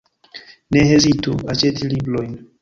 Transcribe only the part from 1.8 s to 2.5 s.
librojn!